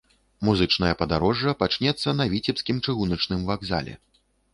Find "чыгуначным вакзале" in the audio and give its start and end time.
2.87-3.93